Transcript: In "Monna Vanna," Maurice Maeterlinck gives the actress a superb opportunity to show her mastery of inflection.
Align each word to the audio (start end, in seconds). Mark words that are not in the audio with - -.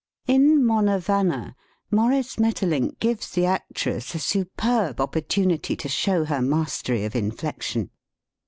In 0.25 0.65
"Monna 0.65 0.97
Vanna," 0.97 1.55
Maurice 1.91 2.37
Maeterlinck 2.39 2.97
gives 2.99 3.29
the 3.29 3.45
actress 3.45 4.15
a 4.15 4.17
superb 4.17 4.99
opportunity 4.99 5.75
to 5.75 5.87
show 5.87 6.25
her 6.25 6.41
mastery 6.41 7.05
of 7.05 7.15
inflection. 7.15 7.91